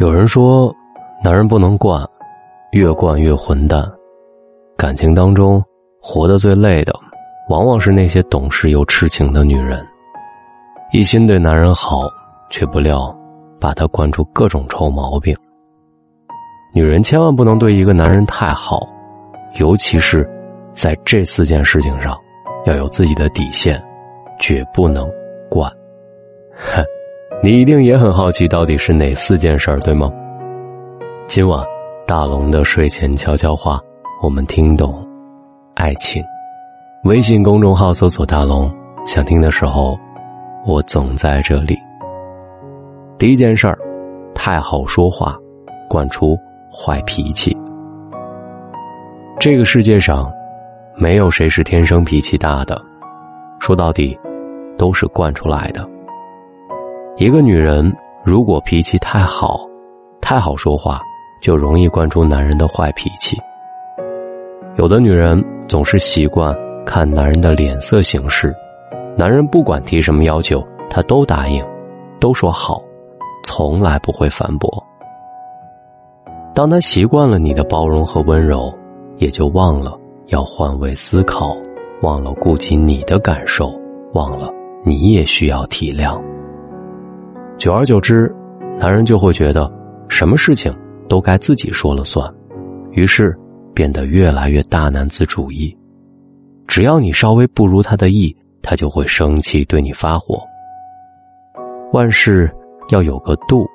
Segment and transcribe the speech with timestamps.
[0.00, 0.74] 有人说，
[1.22, 2.02] 男人不能惯，
[2.72, 3.86] 越惯越混蛋。
[4.74, 5.62] 感情当中，
[6.00, 6.94] 活得最累的，
[7.50, 9.86] 往往是那些懂事又痴情的女人。
[10.90, 12.08] 一心对男人好，
[12.48, 13.14] 却不料
[13.60, 15.36] 把他惯出各种臭毛病。
[16.72, 18.88] 女人千万不能对一个男人太好，
[19.56, 20.26] 尤其是
[20.72, 22.16] 在这四件事情上，
[22.64, 23.78] 要有自己的底线，
[24.38, 25.06] 绝不能
[25.50, 25.70] 惯。
[26.56, 26.82] 哼。
[27.42, 30.12] 你一定也很好奇，到底是哪四件事儿，对吗？
[31.26, 31.64] 今晚
[32.06, 33.80] 大龙的睡前悄悄话，
[34.22, 35.02] 我们听懂
[35.74, 36.22] 爱情。
[37.04, 38.70] 微信公众号搜索“大龙”，
[39.06, 39.98] 想听的时候，
[40.66, 41.78] 我总在这里。
[43.16, 43.78] 第一件事儿，
[44.34, 45.34] 太好说话，
[45.88, 46.38] 惯出
[46.70, 47.56] 坏脾气。
[49.38, 50.30] 这个世界上，
[50.94, 52.78] 没有谁是天生脾气大的，
[53.60, 54.14] 说到底，
[54.76, 55.88] 都是惯出来的。
[57.20, 59.60] 一个女人如果脾气太好，
[60.22, 61.02] 太好说话，
[61.42, 63.36] 就容易惯出男人的坏脾气。
[64.78, 68.54] 有的女人总是习惯看男人的脸色行事，
[69.18, 71.62] 男人不管提什么要求，她都答应，
[72.18, 72.80] 都说好，
[73.44, 74.82] 从来不会反驳。
[76.54, 78.72] 当他习惯了你的包容和温柔，
[79.18, 79.94] 也就忘了
[80.28, 81.54] 要换位思考，
[82.00, 83.78] 忘了顾及你的感受，
[84.14, 84.50] 忘了
[84.82, 86.18] 你也需要体谅。
[87.60, 88.34] 久而久之，
[88.78, 89.70] 男人就会觉得
[90.08, 90.74] 什么事情
[91.10, 92.26] 都该自己说了算，
[92.92, 93.38] 于是
[93.74, 95.76] 变得越来越大男子主义。
[96.66, 100.42] 只要你稍微不如他的意，他就会生气对你发火。
[101.92, 102.50] 万事
[102.88, 103.66] 要有个度，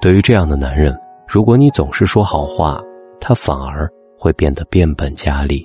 [0.00, 0.98] 对于这样的男人，
[1.28, 2.80] 如果你总是说好话，
[3.20, 3.86] 他反而
[4.18, 5.62] 会变得变本加厉。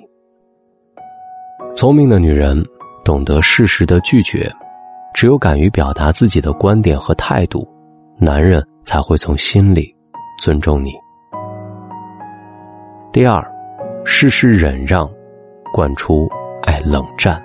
[1.74, 2.62] 聪明的女人
[3.06, 4.52] 懂得适时的拒绝。
[5.12, 7.66] 只有敢于表达自己的观点和态度，
[8.18, 9.94] 男人才会从心里
[10.38, 10.92] 尊重你。
[13.12, 13.44] 第二，
[14.04, 15.10] 事事忍让，
[15.72, 16.28] 惯出
[16.62, 17.42] 爱冷战。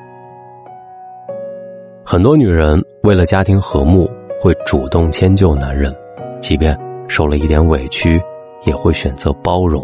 [2.05, 4.09] 很多女人为了家庭和睦，
[4.39, 5.93] 会主动迁就男人，
[6.39, 6.77] 即便
[7.07, 8.21] 受了一点委屈，
[8.63, 9.83] 也会选择包容。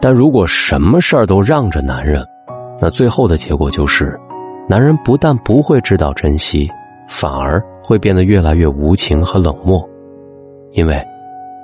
[0.00, 2.24] 但如果什么事儿都让着男人，
[2.80, 4.18] 那最后的结果就是。
[4.68, 6.70] 男人不但不会知道珍惜，
[7.08, 9.82] 反而会变得越来越无情和冷漠，
[10.72, 11.02] 因为，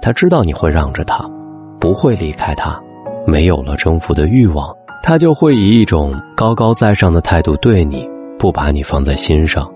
[0.00, 1.22] 他知道你会让着他，
[1.78, 2.81] 不会离开他，
[3.26, 9.70] 没有了征服的欲望，他就会以一种高高在上的态度对你，不把你放在心上。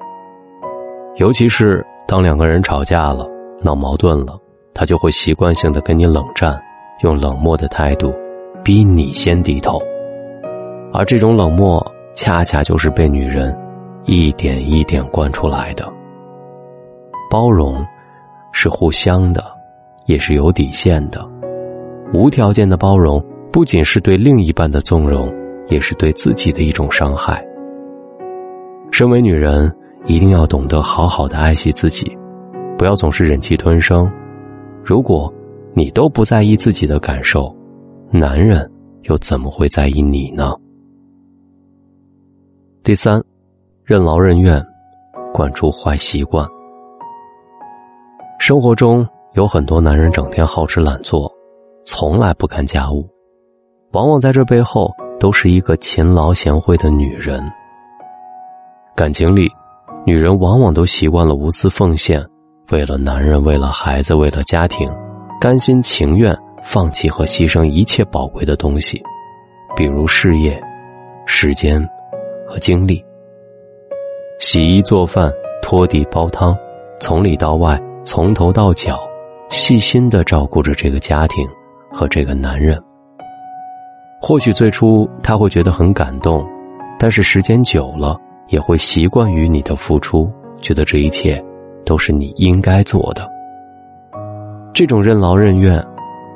[1.17, 3.27] 尤其是当两个人吵架了、
[3.63, 4.39] 闹矛盾了，
[4.73, 6.59] 他就会习惯性的跟你冷战，
[7.03, 8.11] 用冷漠的态度，
[8.65, 9.79] 逼你先低头，
[10.95, 11.87] 而这种冷漠。
[12.21, 13.57] 恰恰就是被女人
[14.05, 15.89] 一点一点惯出来的。
[17.31, 17.87] 包容
[18.51, 19.45] 是互相的，
[20.07, 21.25] 也是有底线的。
[22.13, 25.33] 无条件的包容不仅是对另一半的纵容，
[25.69, 27.41] 也是对自己的一种伤害。
[28.91, 29.73] 身为女人，
[30.05, 32.19] 一定要懂得好好的爱惜自己，
[32.77, 34.11] 不要总是忍气吞声。
[34.83, 35.33] 如果
[35.73, 37.55] 你都不在意自己的感受，
[38.11, 38.69] 男人
[39.03, 40.53] 又怎么会在意你呢？
[42.89, 43.23] 第三，
[43.85, 44.65] 任劳任怨，
[45.35, 46.49] 管住坏习惯。
[48.39, 51.31] 生活中有很多男人整天好吃懒做，
[51.85, 53.07] 从来不干家务，
[53.93, 54.91] 往往在这背后
[55.21, 57.39] 都是一个勤劳贤惠的女人。
[58.97, 59.53] 感情里，
[60.07, 62.25] 女人往往都习惯了无私奉献，
[62.71, 64.91] 为了男人，为了孩子，为了家庭，
[65.39, 68.99] 甘心情愿放弃和牺牲一切宝贵的东西，
[69.77, 70.59] 比如事业、
[71.27, 71.87] 时间。
[72.49, 73.05] 和精力，
[74.41, 76.57] 洗衣做饭、拖地煲汤，
[76.99, 78.99] 从里到外，从头到脚，
[79.51, 81.47] 细心的照顾着这个家庭
[81.93, 82.83] 和这个男人。
[84.21, 86.45] 或许最初他会觉得很感动，
[86.99, 88.17] 但是时间久了，
[88.49, 90.33] 也会习惯于你的付出，
[90.63, 91.45] 觉得这一切
[91.85, 93.29] 都是你应该做的。
[94.73, 95.85] 这种任劳任怨，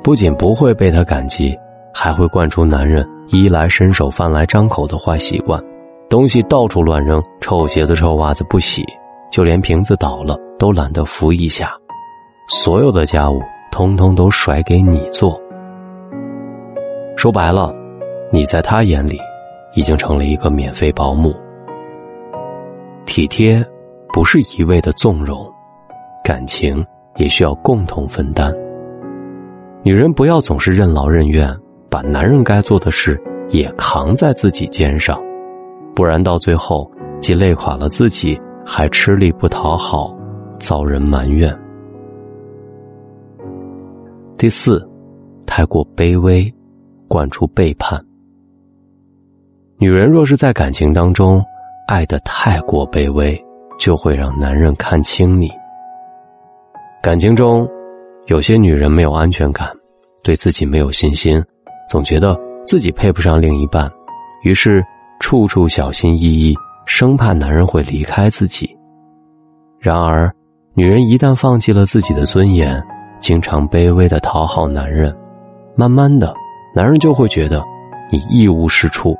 [0.03, 1.57] 不仅不会被他感激，
[1.91, 5.61] 还会惯出男人衣来伸手、饭来张口的坏习惯。
[6.13, 8.85] 东西到处乱扔，臭鞋子、臭袜子不洗，
[9.31, 11.71] 就连瓶子倒了都懒得扶一下，
[12.47, 15.41] 所有的家务通通都甩给你做。
[17.17, 17.73] 说白了，
[18.31, 19.17] 你在他眼里
[19.73, 21.33] 已经成了一个免费保姆。
[23.07, 23.65] 体贴
[24.13, 25.51] 不是一味的纵容，
[26.23, 26.85] 感情
[27.15, 28.53] 也需要共同分担。
[29.81, 31.51] 女人不要总是任劳任怨，
[31.89, 33.19] 把男人该做的事
[33.49, 35.19] 也扛在自己肩上。
[35.95, 36.89] 不然到最后，
[37.21, 40.15] 既累垮了自己，还吃力不讨好，
[40.59, 41.53] 遭人埋怨。
[44.37, 44.85] 第四，
[45.45, 46.51] 太过卑微，
[47.07, 47.99] 惯出背叛。
[49.77, 51.43] 女人若是在感情当中
[51.87, 53.39] 爱的太过卑微，
[53.77, 55.49] 就会让男人看轻你。
[57.01, 57.67] 感情中，
[58.27, 59.69] 有些女人没有安全感，
[60.23, 61.43] 对自己没有信心，
[61.89, 63.91] 总觉得自己配不上另一半，
[64.43, 64.83] 于是
[65.23, 66.53] 处处小心翼翼，
[66.85, 68.69] 生怕男人会离开自己。
[69.79, 70.29] 然而，
[70.73, 72.83] 女人一旦放弃了自己的尊严，
[73.21, 75.15] 经常卑微的讨好男人，
[75.77, 76.35] 慢慢的，
[76.75, 77.63] 男人就会觉得
[78.11, 79.15] 你一无是处。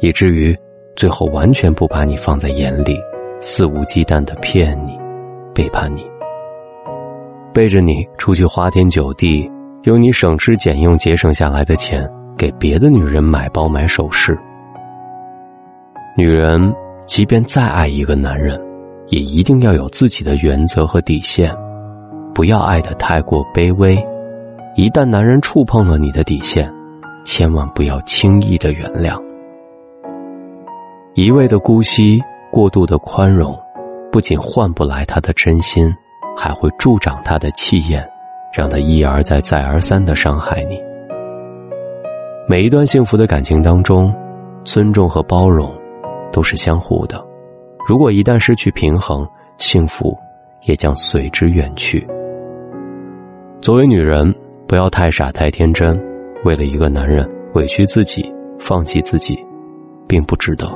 [0.00, 0.56] 以至于
[0.96, 2.96] 最后完全不把你放在眼里，
[3.38, 4.98] 肆无忌惮的骗你、
[5.54, 6.06] 背叛你，
[7.52, 9.48] 背着你出去花天酒地，
[9.82, 14.34] 用你省吃俭用节省下来的钱给别的女人买包买首饰。
[16.18, 16.74] 女人
[17.06, 18.60] 即便再爱一个男人，
[19.06, 21.54] 也一定要有自己的原则和底线，
[22.34, 23.96] 不要爱得太过卑微。
[24.74, 26.68] 一旦男人触碰了你的底线，
[27.24, 29.16] 千万不要轻易的原谅。
[31.14, 33.56] 一味的姑息，过度的宽容，
[34.10, 35.88] 不仅换不来他的真心，
[36.36, 38.04] 还会助长他的气焰，
[38.52, 40.76] 让他一而再、再而三的伤害你。
[42.48, 44.12] 每一段幸福的感情当中，
[44.64, 45.72] 尊重和包容
[46.32, 47.24] 都是相互的。
[47.86, 49.26] 如果一旦失去平衡，
[49.56, 50.16] 幸福
[50.66, 52.06] 也将随之远去。
[53.60, 54.34] 作为女人，
[54.66, 55.98] 不要太傻太天真，
[56.44, 59.42] 为了一个男人委屈自己、放弃自己，
[60.06, 60.70] 并不值得。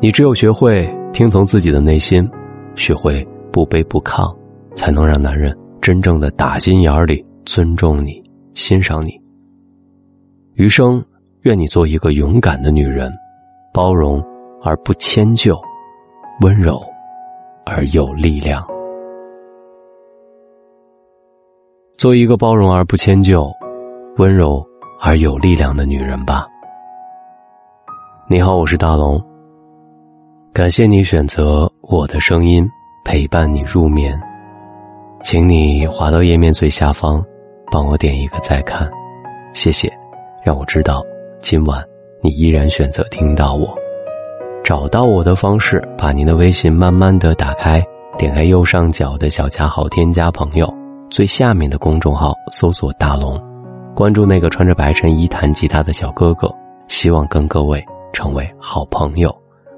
[0.00, 2.26] 你只有学会听从自己的内心，
[2.74, 4.34] 学会不卑不亢，
[4.74, 8.22] 才能让男人真正的打心眼里尊重你、
[8.54, 9.20] 欣赏你。
[10.54, 11.04] 余生，
[11.42, 13.12] 愿你做一个勇敢的女人，
[13.72, 14.20] 包容
[14.62, 15.56] 而不迁就，
[16.40, 16.82] 温柔
[17.64, 18.66] 而有力量。
[21.96, 23.48] 做一个包容而不迁就、
[24.16, 24.66] 温柔
[25.00, 26.48] 而有力量的女人吧。
[28.28, 29.22] 你好，我是大龙。
[30.52, 32.68] 感谢你选择我的声音
[33.04, 34.20] 陪伴你入眠，
[35.22, 37.24] 请你滑到页面最下方，
[37.70, 38.90] 帮我点一个再看，
[39.52, 39.88] 谢谢，
[40.42, 41.04] 让我知道
[41.40, 41.80] 今晚
[42.22, 43.76] 你依然选择听到我。
[44.62, 47.82] 找到我的方式，把您的微信慢慢的打开，
[48.18, 50.72] 点开右上角的小加号，添加朋友，
[51.08, 53.40] 最下面的公众号搜索大龙，
[53.94, 56.48] 关注那个穿着白衬衣弹吉他的小哥哥，
[56.88, 59.34] 希望跟各位成为好朋友。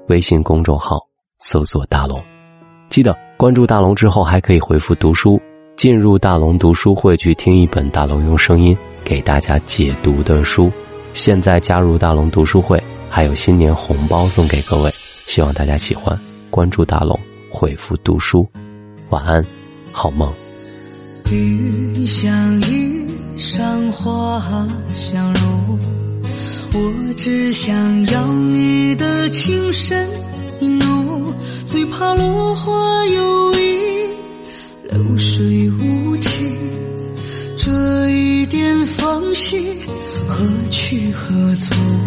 [0.09, 0.99] 微信公众号
[1.39, 2.21] 搜索“大龙”，
[2.89, 5.41] 记得关注大龙之后，还可以回复“读书”，
[5.77, 10.69] 进入大龙读书会去听一本大龙用声音给大家解读的书。
[11.13, 14.91] 现在加入大龙读书会，还有新年红包送给各位，
[15.27, 16.19] 希望大家喜欢。
[16.49, 17.17] 关注大龙，
[17.49, 18.47] 回复“读书”，
[19.09, 19.45] 晚安，
[19.91, 20.31] 好梦。
[21.31, 22.31] 雨像
[22.61, 23.07] 衣
[23.37, 25.79] 裳花相融。
[26.75, 27.75] 我只想
[28.07, 30.09] 要你的情深
[30.59, 31.33] 意浓，
[31.65, 34.07] 最怕落花有意，
[34.89, 36.41] 流水无情。
[37.55, 37.71] 这
[38.09, 38.12] 一
[38.43, 39.73] 一点缝隙，
[40.27, 42.02] 何去何从？